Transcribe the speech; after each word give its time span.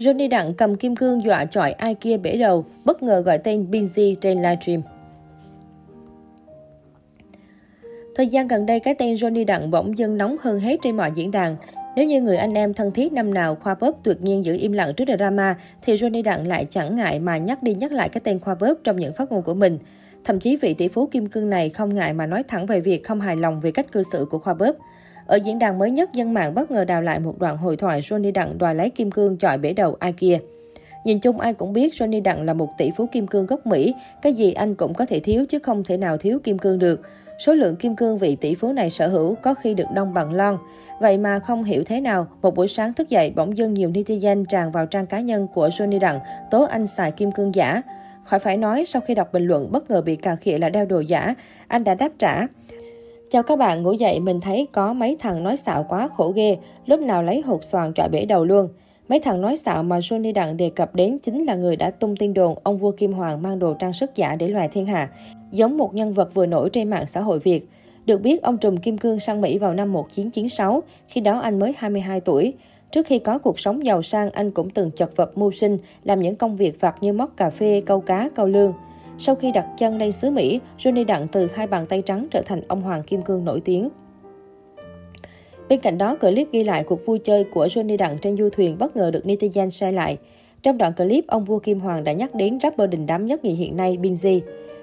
Johnny 0.00 0.28
Đặng 0.28 0.54
cầm 0.54 0.74
kim 0.74 0.96
cương 0.96 1.22
dọa 1.22 1.44
chọi 1.44 1.72
ai 1.72 1.94
kia 1.94 2.16
bể 2.16 2.36
đầu, 2.36 2.64
bất 2.84 3.02
ngờ 3.02 3.20
gọi 3.20 3.38
tên 3.38 3.66
Binzy 3.70 4.14
trên 4.14 4.38
livestream. 4.42 4.82
Thời 8.14 8.28
gian 8.28 8.48
gần 8.48 8.66
đây, 8.66 8.80
cái 8.80 8.94
tên 8.94 9.14
Johnny 9.14 9.46
Đặng 9.46 9.70
bỗng 9.70 9.98
dưng 9.98 10.18
nóng 10.18 10.36
hơn 10.40 10.60
hết 10.60 10.76
trên 10.82 10.96
mọi 10.96 11.12
diễn 11.14 11.30
đàn. 11.30 11.56
Nếu 11.96 12.06
như 12.06 12.20
người 12.20 12.36
anh 12.36 12.54
em 12.54 12.74
thân 12.74 12.92
thiết 12.92 13.12
năm 13.12 13.34
nào 13.34 13.54
Khoa 13.54 13.74
Bóp 13.74 14.00
tuyệt 14.04 14.22
nhiên 14.22 14.44
giữ 14.44 14.56
im 14.60 14.72
lặng 14.72 14.92
trước 14.96 15.04
drama, 15.18 15.56
thì 15.82 15.94
Johnny 15.94 16.22
Đặng 16.22 16.46
lại 16.46 16.66
chẳng 16.70 16.96
ngại 16.96 17.20
mà 17.20 17.38
nhắc 17.38 17.62
đi 17.62 17.74
nhắc 17.74 17.92
lại 17.92 18.08
cái 18.08 18.20
tên 18.24 18.40
Khoa 18.40 18.54
Bóp 18.54 18.74
trong 18.84 18.96
những 18.96 19.14
phát 19.14 19.32
ngôn 19.32 19.42
của 19.42 19.54
mình. 19.54 19.78
Thậm 20.24 20.40
chí 20.40 20.56
vị 20.56 20.74
tỷ 20.74 20.88
phú 20.88 21.06
kim 21.06 21.26
cương 21.26 21.50
này 21.50 21.68
không 21.68 21.94
ngại 21.94 22.12
mà 22.12 22.26
nói 22.26 22.42
thẳng 22.42 22.66
về 22.66 22.80
việc 22.80 23.04
không 23.04 23.20
hài 23.20 23.36
lòng 23.36 23.60
về 23.60 23.70
cách 23.70 23.92
cư 23.92 24.02
xử 24.12 24.26
của 24.30 24.38
Khoa 24.38 24.54
Bóp. 24.54 24.76
Ở 25.30 25.36
diễn 25.36 25.58
đàn 25.58 25.78
mới 25.78 25.90
nhất, 25.90 26.12
dân 26.12 26.34
mạng 26.34 26.54
bất 26.54 26.70
ngờ 26.70 26.84
đào 26.84 27.02
lại 27.02 27.20
một 27.20 27.38
đoạn 27.38 27.56
hội 27.56 27.76
thoại 27.76 28.00
Johnny 28.00 28.32
Đặng 28.32 28.58
đòi 28.58 28.74
lấy 28.74 28.90
kim 28.90 29.10
cương 29.10 29.36
chọi 29.36 29.58
bể 29.58 29.72
đầu 29.72 29.96
ai 29.98 30.12
kia. 30.12 30.38
Nhìn 31.04 31.20
chung 31.20 31.40
ai 31.40 31.54
cũng 31.54 31.72
biết 31.72 31.94
Johnny 31.94 32.22
Đặng 32.22 32.42
là 32.42 32.54
một 32.54 32.68
tỷ 32.78 32.90
phú 32.96 33.06
kim 33.12 33.26
cương 33.26 33.46
gốc 33.46 33.66
Mỹ, 33.66 33.94
cái 34.22 34.34
gì 34.34 34.52
anh 34.52 34.74
cũng 34.74 34.94
có 34.94 35.04
thể 35.06 35.20
thiếu 35.20 35.44
chứ 35.48 35.58
không 35.58 35.84
thể 35.84 35.96
nào 35.96 36.16
thiếu 36.16 36.38
kim 36.44 36.58
cương 36.58 36.78
được. 36.78 37.00
Số 37.38 37.54
lượng 37.54 37.76
kim 37.76 37.96
cương 37.96 38.18
vị 38.18 38.36
tỷ 38.36 38.54
phú 38.54 38.72
này 38.72 38.90
sở 38.90 39.08
hữu 39.08 39.34
có 39.34 39.54
khi 39.54 39.74
được 39.74 39.84
đông 39.94 40.14
bằng 40.14 40.34
lon. 40.34 40.58
Vậy 41.00 41.18
mà 41.18 41.38
không 41.38 41.64
hiểu 41.64 41.82
thế 41.86 42.00
nào, 42.00 42.26
một 42.42 42.54
buổi 42.54 42.68
sáng 42.68 42.94
thức 42.94 43.08
dậy 43.08 43.32
bỗng 43.36 43.56
dưng 43.56 43.74
nhiều 43.74 43.90
netizen 43.90 44.44
tràn 44.44 44.72
vào 44.72 44.86
trang 44.86 45.06
cá 45.06 45.20
nhân 45.20 45.46
của 45.54 45.68
Johnny 45.68 45.98
Đặng 45.98 46.20
tố 46.50 46.62
anh 46.62 46.86
xài 46.86 47.12
kim 47.12 47.32
cương 47.32 47.54
giả. 47.54 47.82
Khỏi 48.24 48.40
phải 48.40 48.56
nói, 48.56 48.84
sau 48.88 49.02
khi 49.06 49.14
đọc 49.14 49.32
bình 49.32 49.46
luận 49.46 49.72
bất 49.72 49.90
ngờ 49.90 50.02
bị 50.02 50.16
cà 50.16 50.36
khịa 50.36 50.58
là 50.58 50.68
đeo 50.68 50.86
đồ 50.86 51.00
giả, 51.00 51.34
anh 51.68 51.84
đã 51.84 51.94
đáp 51.94 52.10
trả. 52.18 52.46
Chào 53.32 53.42
các 53.42 53.58
bạn, 53.58 53.82
ngủ 53.82 53.92
dậy 53.92 54.20
mình 54.20 54.40
thấy 54.40 54.66
có 54.72 54.92
mấy 54.92 55.16
thằng 55.20 55.42
nói 55.42 55.56
xạo 55.56 55.86
quá 55.88 56.08
khổ 56.08 56.32
ghê, 56.36 56.58
lúc 56.86 57.00
nào 57.00 57.22
lấy 57.22 57.40
hột 57.40 57.64
xoàn 57.64 57.92
trọi 57.94 58.08
bể 58.08 58.24
đầu 58.24 58.44
luôn. 58.44 58.68
Mấy 59.08 59.20
thằng 59.20 59.40
nói 59.40 59.56
xạo 59.56 59.82
mà 59.82 59.98
Johnny 59.98 60.32
Đặng 60.32 60.56
đề 60.56 60.70
cập 60.70 60.94
đến 60.94 61.18
chính 61.18 61.44
là 61.44 61.54
người 61.54 61.76
đã 61.76 61.90
tung 61.90 62.16
tin 62.16 62.34
đồn 62.34 62.54
ông 62.62 62.78
vua 62.78 62.90
Kim 62.90 63.12
Hoàng 63.12 63.42
mang 63.42 63.58
đồ 63.58 63.74
trang 63.74 63.92
sức 63.92 64.16
giả 64.16 64.36
để 64.36 64.48
loài 64.48 64.68
thiên 64.68 64.86
hạ, 64.86 65.10
giống 65.52 65.78
một 65.78 65.94
nhân 65.94 66.12
vật 66.12 66.34
vừa 66.34 66.46
nổi 66.46 66.70
trên 66.70 66.90
mạng 66.90 67.06
xã 67.06 67.20
hội 67.20 67.38
Việt. 67.38 67.68
Được 68.06 68.20
biết, 68.20 68.42
ông 68.42 68.58
trùm 68.58 68.76
Kim 68.76 68.98
Cương 68.98 69.20
sang 69.20 69.40
Mỹ 69.40 69.58
vào 69.58 69.74
năm 69.74 69.92
1996, 69.92 70.82
khi 71.08 71.20
đó 71.20 71.38
anh 71.38 71.58
mới 71.58 71.74
22 71.78 72.20
tuổi. 72.20 72.54
Trước 72.90 73.06
khi 73.06 73.18
có 73.18 73.38
cuộc 73.38 73.60
sống 73.60 73.84
giàu 73.86 74.02
sang, 74.02 74.30
anh 74.30 74.50
cũng 74.50 74.70
từng 74.70 74.90
chật 74.90 75.16
vật 75.16 75.38
mưu 75.38 75.52
sinh, 75.52 75.78
làm 76.04 76.22
những 76.22 76.36
công 76.36 76.56
việc 76.56 76.80
vặt 76.80 76.96
như 77.00 77.12
móc 77.12 77.36
cà 77.36 77.50
phê, 77.50 77.82
câu 77.86 78.00
cá, 78.00 78.30
câu 78.34 78.46
lương. 78.46 78.72
Sau 79.22 79.34
khi 79.34 79.52
đặt 79.52 79.66
chân 79.76 79.98
lên 79.98 80.12
xứ 80.12 80.30
Mỹ, 80.30 80.60
Johnny 80.78 81.06
Đặng 81.06 81.28
từ 81.28 81.48
hai 81.54 81.66
bàn 81.66 81.86
tay 81.86 82.02
trắng 82.02 82.26
trở 82.30 82.42
thành 82.46 82.60
ông 82.68 82.80
Hoàng 82.80 83.02
Kim 83.02 83.22
Cương 83.22 83.44
nổi 83.44 83.60
tiếng. 83.64 83.88
Bên 85.68 85.80
cạnh 85.80 85.98
đó, 85.98 86.16
clip 86.16 86.48
ghi 86.52 86.64
lại 86.64 86.84
cuộc 86.84 87.06
vui 87.06 87.18
chơi 87.18 87.44
của 87.44 87.66
Johnny 87.66 87.96
Đặng 87.96 88.18
trên 88.18 88.36
du 88.36 88.48
thuyền 88.52 88.76
bất 88.78 88.96
ngờ 88.96 89.10
được 89.10 89.24
netizen 89.24 89.70
share 89.70 89.92
lại. 89.92 90.18
Trong 90.62 90.78
đoạn 90.78 90.92
clip, 90.92 91.26
ông 91.26 91.44
vua 91.44 91.58
Kim 91.58 91.80
Hoàng 91.80 92.04
đã 92.04 92.12
nhắc 92.12 92.34
đến 92.34 92.58
rapper 92.62 92.90
đình 92.90 93.06
đám 93.06 93.26
nhất 93.26 93.44
nhì 93.44 93.50
hiện 93.50 93.76
nay, 93.76 93.98
Binz. 94.02 94.40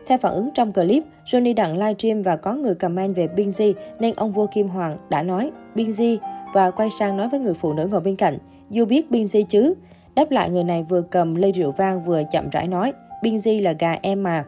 Theo 0.07 0.17
phản 0.17 0.33
ứng 0.33 0.49
trong 0.53 0.73
clip, 0.73 1.03
Johnny 1.25 1.55
Đặng 1.55 1.77
livestream 1.77 2.21
và 2.21 2.35
có 2.35 2.53
người 2.53 2.75
comment 2.75 3.15
về 3.15 3.27
Binz 3.35 3.73
nên 3.99 4.13
ông 4.15 4.31
vua 4.31 4.47
Kim 4.47 4.67
Hoàng 4.67 4.97
đã 5.09 5.23
nói 5.23 5.51
Binz 5.75 6.17
và 6.53 6.71
quay 6.71 6.89
sang 6.99 7.17
nói 7.17 7.29
với 7.29 7.39
người 7.39 7.53
phụ 7.53 7.73
nữ 7.73 7.87
ngồi 7.87 8.01
bên 8.01 8.15
cạnh, 8.15 8.37
"You 8.77 8.85
biết 8.85 9.05
Binz 9.09 9.43
chứ?" 9.43 9.73
Đáp 10.15 10.31
lại 10.31 10.49
người 10.49 10.63
này 10.63 10.85
vừa 10.89 11.01
cầm 11.01 11.35
ly 11.35 11.51
rượu 11.51 11.71
vang 11.71 12.03
vừa 12.03 12.23
chậm 12.31 12.49
rãi 12.49 12.67
nói, 12.67 12.93
"Binz 13.21 13.63
là 13.63 13.73
gà 13.79 13.97
em 14.01 14.23
mà." 14.23 14.45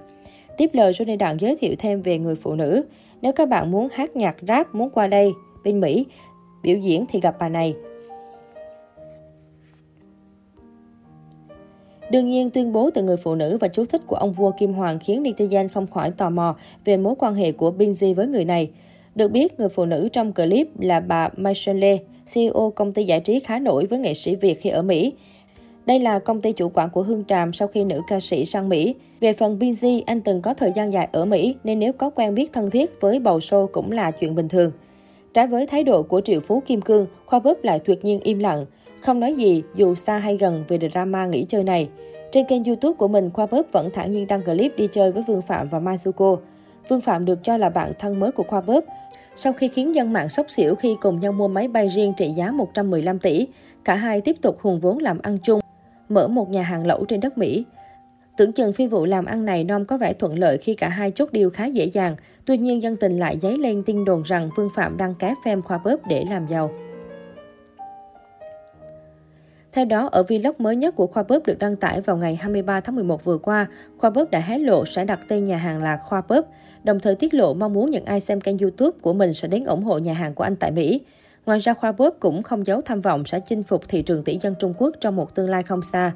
Tiếp 0.58 0.70
lời 0.74 0.92
Johnny 0.92 1.18
Đặng 1.18 1.40
giới 1.40 1.56
thiệu 1.56 1.76
thêm 1.80 2.02
về 2.02 2.18
người 2.18 2.36
phụ 2.36 2.56
nữ, 2.56 2.86
"Nếu 3.22 3.32
các 3.32 3.50
bạn 3.50 3.72
muốn 3.72 3.88
hát 3.94 4.16
nhạc 4.16 4.36
rap 4.48 4.76
muốn 4.76 4.90
qua 4.90 5.08
đây, 5.08 5.32
bên 5.64 5.80
Mỹ, 5.80 6.06
biểu 6.64 6.78
diễn 6.78 7.06
thì 7.10 7.20
gặp 7.20 7.36
bà 7.40 7.50
này." 7.50 7.76
Đương 12.12 12.30
nhiên, 12.30 12.50
tuyên 12.50 12.74
bố 12.74 12.90
từ 12.90 13.04
người 13.04 13.18
phụ 13.18 13.36
nữ 13.36 13.58
và 13.58 13.68
chú 13.68 13.86
thích 13.86 14.02
của 14.08 14.16
ông 14.16 14.34
vua 14.34 14.52
Kim 14.52 14.74
Hoàng 14.74 15.00
khiến 15.00 15.24
netizen 15.24 15.68
không 15.68 15.88
khỏi 15.88 16.12
tò 16.12 16.30
mò 16.30 16.56
về 16.86 16.98
mối 16.98 17.16
quan 17.20 17.36
hệ 17.36 17.52
của 17.52 17.72
Binzy 17.78 18.14
với 18.14 18.28
người 18.28 18.46
này. 18.46 18.72
Được 19.16 19.32
biết, 19.32 19.60
người 19.60 19.70
phụ 19.70 19.86
nữ 19.86 20.10
trong 20.12 20.34
clip 20.34 20.80
là 20.80 21.00
bà 21.00 21.30
Michelle, 21.38 21.98
CEO 22.34 22.74
công 22.76 22.94
ty 22.94 23.04
giải 23.04 23.20
trí 23.20 23.40
khá 23.40 23.60
nổi 23.60 23.86
với 23.86 24.00
nghệ 24.00 24.14
sĩ 24.14 24.36
Việt 24.36 24.62
khi 24.62 24.70
ở 24.70 24.82
Mỹ. 24.82 25.14
Đây 25.90 26.00
là 26.00 26.20
công 26.20 26.42
ty 26.42 26.52
chủ 26.52 26.72
quản 26.74 26.90
của 26.90 27.02
Hương 27.02 27.26
Tràm 27.26 27.54
sau 27.54 27.68
khi 27.68 27.84
nữ 27.84 28.02
ca 28.08 28.20
sĩ 28.20 28.46
sang 28.46 28.70
Mỹ. 28.70 28.96
Về 29.20 29.34
phần 29.34 29.60
Binz, 29.60 30.02
anh 30.06 30.22
từng 30.22 30.42
có 30.42 30.54
thời 30.54 30.72
gian 30.76 30.94
dài 30.94 31.10
ở 31.12 31.26
Mỹ 31.26 31.56
nên 31.64 31.80
nếu 31.80 31.94
có 31.94 32.10
quen 32.10 32.36
biết 32.36 32.54
thân 32.54 32.70
thiết 32.70 33.02
với 33.02 33.20
bầu 33.20 33.40
show 33.40 33.68
cũng 33.68 33.92
là 33.92 34.12
chuyện 34.12 34.36
bình 34.36 34.48
thường. 34.50 34.72
Trái 35.34 35.48
với 35.48 35.68
thái 35.68 35.84
độ 35.84 36.04
của 36.04 36.22
triệu 36.22 36.40
phú 36.40 36.62
Kim 36.66 36.82
Cương, 36.82 37.06
Khoa 37.26 37.40
Búp 37.40 37.64
lại 37.64 37.80
tuyệt 37.80 38.06
nhiên 38.06 38.20
im 38.20 38.40
lặng. 38.40 38.66
Không 39.02 39.20
nói 39.20 39.34
gì 39.34 39.64
dù 39.76 39.96
xa 39.96 40.18
hay 40.18 40.38
gần 40.38 40.64
về 40.68 40.80
drama 40.92 41.26
nghỉ 41.26 41.46
chơi 41.50 41.64
này. 41.64 41.90
Trên 42.32 42.46
kênh 42.46 42.64
YouTube 42.64 42.96
của 42.98 43.08
mình, 43.08 43.30
Khoa 43.34 43.46
Búp 43.46 43.68
vẫn 43.72 43.90
thản 43.94 44.12
nhiên 44.12 44.28
đăng 44.28 44.44
clip 44.44 44.78
đi 44.78 44.88
chơi 44.92 45.12
với 45.12 45.24
Vương 45.28 45.42
Phạm 45.42 45.70
và 45.70 45.80
Mai 45.80 45.98
Vương 46.90 47.02
Phạm 47.02 47.26
được 47.26 47.40
cho 47.44 47.58
là 47.58 47.70
bạn 47.70 47.92
thân 48.00 48.20
mới 48.20 48.32
của 48.32 48.44
Khoa 48.44 48.62
Búp. 48.62 48.86
Sau 49.36 49.54
khi 49.54 49.68
khiến 49.68 49.96
dân 49.96 50.14
mạng 50.14 50.30
sốc 50.30 50.46
xỉu 50.50 50.76
khi 50.76 50.96
cùng 51.02 51.20
nhau 51.20 51.32
mua 51.32 51.48
máy 51.48 51.68
bay 51.68 51.88
riêng 51.88 52.14
trị 52.18 52.30
giá 52.30 52.52
115 52.52 53.20
tỷ, 53.20 53.48
cả 53.84 53.96
hai 53.96 54.22
tiếp 54.22 54.36
tục 54.42 54.58
hùn 54.62 54.80
vốn 54.80 54.98
làm 54.98 55.20
ăn 55.22 55.38
chung, 55.44 55.60
mở 56.10 56.28
một 56.28 56.50
nhà 56.50 56.64
hàng 56.64 56.88
lẩu 56.88 57.06
trên 57.06 57.20
đất 57.20 57.38
Mỹ. 57.38 57.66
Tưởng 58.38 58.52
chừng 58.52 58.74
phi 58.74 58.88
vụ 58.88 59.06
làm 59.06 59.26
ăn 59.26 59.46
này 59.46 59.64
non 59.64 59.86
có 59.86 59.98
vẻ 59.98 60.14
thuận 60.14 60.40
lợi 60.40 60.58
khi 60.58 60.74
cả 60.74 60.90
hai 60.90 61.12
chốt 61.12 61.30
điều 61.32 61.50
khá 61.50 61.66
dễ 61.66 61.86
dàng, 61.86 62.16
tuy 62.46 62.58
nhiên 62.58 62.84
dân 62.84 62.96
tình 62.96 63.18
lại 63.18 63.40
dấy 63.40 63.58
lên 63.58 63.84
tin 63.84 64.06
đồn 64.06 64.24
rằng 64.24 64.50
Vương 64.56 64.70
Phạm 64.76 64.98
đang 64.98 65.16
cá 65.16 65.36
phim 65.46 65.62
Khoa 65.62 65.78
Bóp 65.78 66.00
để 66.10 66.26
làm 66.30 66.48
giàu. 66.48 66.72
Theo 69.72 69.86
đó, 69.86 70.10
ở 70.12 70.24
vlog 70.24 70.56
mới 70.58 70.76
nhất 70.76 70.96
của 70.96 71.08
Khoa 71.08 71.24
Bóp 71.24 71.46
được 71.46 71.60
đăng 71.60 71.76
tải 71.76 72.02
vào 72.02 72.18
ngày 72.18 72.36
23 72.36 72.80
tháng 72.80 72.96
11 72.96 73.24
vừa 73.24 73.38
qua, 73.38 73.68
Khoa 73.98 74.10
Bóp 74.10 74.32
đã 74.32 74.40
hé 74.40 74.58
lộ 74.58 74.86
sẽ 74.86 75.06
đặt 75.06 75.20
tên 75.28 75.44
nhà 75.44 75.58
hàng 75.58 75.84
là 75.84 75.98
Khoa 75.98 76.22
Bóp, 76.28 76.46
đồng 76.84 77.00
thời 77.00 77.16
tiết 77.16 77.34
lộ 77.34 77.54
mong 77.54 77.74
muốn 77.74 77.90
những 77.90 78.06
ai 78.06 78.20
xem 78.20 78.42
kênh 78.42 78.58
YouTube 78.58 78.98
của 79.02 79.14
mình 79.14 79.34
sẽ 79.34 79.48
đến 79.48 79.66
ủng 79.66 79.84
hộ 79.84 79.98
nhà 79.98 80.14
hàng 80.14 80.34
của 80.34 80.44
anh 80.44 80.56
tại 80.56 80.72
Mỹ. 80.72 81.02
Ngoài 81.46 81.60
ra, 81.60 81.74
Khoa 81.74 81.92
Bóp 81.92 82.16
cũng 82.20 82.44
không 82.44 82.68
giấu 82.68 82.82
tham 82.82 83.02
vọng 83.02 83.26
sẽ 83.26 83.40
chinh 83.40 83.64
phục 83.64 83.88
thị 83.88 84.02
trường 84.02 84.24
tỷ 84.24 84.38
dân 84.42 84.56
Trung 84.60 84.74
Quốc 84.78 84.96
trong 85.02 85.16
một 85.16 85.36
tương 85.36 85.50
lai 85.50 85.64
không 85.64 85.82
xa. 85.82 86.12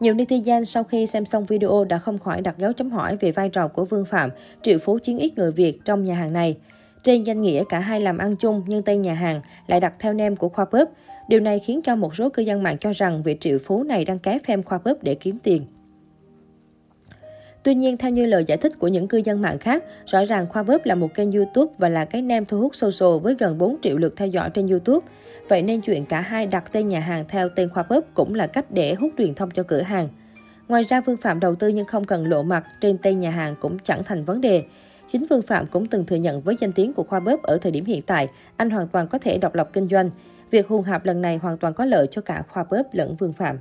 Nhiều 0.00 0.14
netizen 0.14 0.64
sau 0.64 0.84
khi 0.84 1.06
xem 1.06 1.24
xong 1.24 1.44
video 1.44 1.84
đã 1.84 1.98
không 1.98 2.18
khỏi 2.18 2.40
đặt 2.40 2.58
dấu 2.58 2.72
chấm 2.72 2.90
hỏi 2.90 3.16
về 3.16 3.32
vai 3.32 3.48
trò 3.48 3.68
của 3.68 3.84
Vương 3.84 4.04
Phạm, 4.04 4.30
triệu 4.62 4.78
phú 4.78 4.98
chiến 4.98 5.18
ít 5.18 5.38
người 5.38 5.52
Việt 5.52 5.84
trong 5.84 6.04
nhà 6.04 6.14
hàng 6.14 6.32
này. 6.32 6.56
Trên 7.02 7.22
danh 7.22 7.42
nghĩa 7.42 7.64
cả 7.68 7.78
hai 7.78 8.00
làm 8.00 8.18
ăn 8.18 8.36
chung 8.36 8.62
nhưng 8.66 8.82
tên 8.82 9.02
nhà 9.02 9.14
hàng 9.14 9.40
lại 9.66 9.80
đặt 9.80 9.94
theo 9.98 10.12
nem 10.12 10.36
của 10.36 10.48
Khoa 10.48 10.64
Bóp. 10.72 10.88
Điều 11.28 11.40
này 11.40 11.58
khiến 11.58 11.80
cho 11.82 11.96
một 11.96 12.16
số 12.16 12.28
cư 12.30 12.42
dân 12.42 12.62
mạng 12.62 12.78
cho 12.78 12.92
rằng 12.92 13.22
vị 13.22 13.36
triệu 13.40 13.58
phú 13.64 13.82
này 13.82 14.04
đang 14.04 14.18
ké 14.18 14.38
phem 14.44 14.62
khoa 14.62 14.78
bóp 14.78 15.02
để 15.02 15.14
kiếm 15.14 15.38
tiền. 15.42 15.66
Tuy 17.62 17.74
nhiên, 17.74 17.96
theo 17.96 18.10
như 18.10 18.26
lời 18.26 18.44
giải 18.44 18.58
thích 18.58 18.78
của 18.78 18.88
những 18.88 19.08
cư 19.08 19.20
dân 19.24 19.42
mạng 19.42 19.58
khác, 19.58 19.84
rõ 20.06 20.24
ràng 20.24 20.46
Khoa 20.46 20.62
Bóp 20.62 20.84
là 20.84 20.94
một 20.94 21.14
kênh 21.14 21.32
YouTube 21.32 21.72
và 21.78 21.88
là 21.88 22.04
cái 22.04 22.22
nem 22.22 22.44
thu 22.44 22.60
hút 22.60 22.74
social 22.74 23.18
với 23.22 23.34
gần 23.38 23.58
4 23.58 23.76
triệu 23.82 23.98
lượt 23.98 24.16
theo 24.16 24.28
dõi 24.28 24.50
trên 24.54 24.66
YouTube. 24.66 25.06
Vậy 25.48 25.62
nên 25.62 25.80
chuyện 25.80 26.06
cả 26.06 26.20
hai 26.20 26.46
đặt 26.46 26.72
tên 26.72 26.86
nhà 26.86 27.00
hàng 27.00 27.24
theo 27.28 27.48
tên 27.48 27.68
Khoa 27.68 27.82
Bóp 27.82 28.04
cũng 28.14 28.34
là 28.34 28.46
cách 28.46 28.70
để 28.70 28.94
hút 28.94 29.12
truyền 29.18 29.34
thông 29.34 29.50
cho 29.50 29.62
cửa 29.62 29.82
hàng. 29.82 30.08
Ngoài 30.68 30.82
ra, 30.82 31.00
Vương 31.00 31.16
Phạm 31.16 31.40
đầu 31.40 31.54
tư 31.54 31.68
nhưng 31.68 31.86
không 31.86 32.04
cần 32.04 32.28
lộ 32.28 32.42
mặt 32.42 32.66
trên 32.80 32.98
tên 32.98 33.18
nhà 33.18 33.30
hàng 33.30 33.54
cũng 33.60 33.78
chẳng 33.78 34.04
thành 34.04 34.24
vấn 34.24 34.40
đề. 34.40 34.64
Chính 35.12 35.26
Vương 35.30 35.42
Phạm 35.42 35.66
cũng 35.66 35.86
từng 35.86 36.06
thừa 36.06 36.16
nhận 36.16 36.40
với 36.40 36.56
danh 36.58 36.72
tiếng 36.72 36.92
của 36.92 37.02
Khoa 37.02 37.20
Bóp 37.20 37.42
ở 37.42 37.58
thời 37.58 37.72
điểm 37.72 37.84
hiện 37.84 38.02
tại, 38.02 38.28
anh 38.56 38.70
hoàn 38.70 38.88
toàn 38.88 39.08
có 39.08 39.18
thể 39.18 39.38
độc 39.38 39.54
lập 39.54 39.70
kinh 39.72 39.88
doanh. 39.88 40.10
Việc 40.50 40.68
hùng 40.68 40.82
hạp 40.82 41.06
lần 41.06 41.20
này 41.20 41.36
hoàn 41.36 41.58
toàn 41.58 41.74
có 41.74 41.84
lợi 41.84 42.06
cho 42.10 42.22
cả 42.22 42.42
Khoa 42.48 42.64
Bóp 42.70 42.82
lẫn 42.92 43.16
Vương 43.16 43.32
Phạm. 43.32 43.58